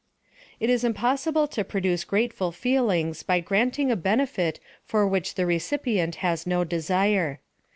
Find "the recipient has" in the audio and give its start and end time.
5.35-6.47